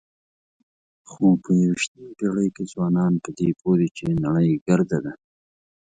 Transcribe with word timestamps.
خو 1.09 1.25
په 1.43 1.49
یوویشتمه 1.63 2.09
پېړۍ 2.17 2.49
کې 2.55 2.63
ځوانان 2.71 3.13
په 3.23 3.29
دې 3.37 3.49
پوه 3.59 3.75
دي 3.79 3.89
چې 3.97 4.05
نړۍ 4.25 4.49
ګرده 4.67 4.99
ده. 5.05 5.13